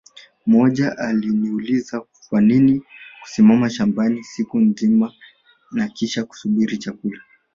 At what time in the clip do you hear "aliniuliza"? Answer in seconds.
0.97-2.01